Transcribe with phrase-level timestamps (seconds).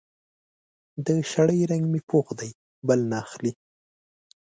[1.05, 2.51] د شړۍ رنګ مې پوخ دی؛
[2.87, 3.51] بل نه اخلي.